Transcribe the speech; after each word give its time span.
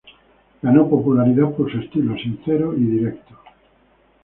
Ganó 0.63 0.89
popularidad 0.89 1.51
por 1.53 1.71
su 1.71 1.77
estilo 1.77 2.17
sincero 2.17 2.73
y 2.73 2.79
directo. 2.85 3.35